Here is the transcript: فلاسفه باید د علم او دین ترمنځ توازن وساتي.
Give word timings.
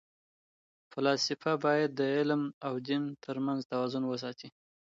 فلاسفه 0.91 1.51
باید 1.65 1.89
د 1.99 2.01
علم 2.17 2.41
او 2.67 2.73
دین 2.87 3.03
ترمنځ 3.23 3.59
توازن 3.71 4.03
وساتي. 4.07 4.49